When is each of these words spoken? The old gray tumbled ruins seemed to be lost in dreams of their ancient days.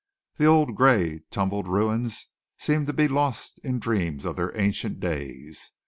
The 0.37 0.47
old 0.47 0.73
gray 0.73 1.21
tumbled 1.29 1.67
ruins 1.67 2.25
seemed 2.57 2.87
to 2.87 2.91
be 2.93 3.07
lost 3.07 3.59
in 3.63 3.77
dreams 3.77 4.25
of 4.25 4.35
their 4.35 4.51
ancient 4.59 4.99
days. 4.99 5.73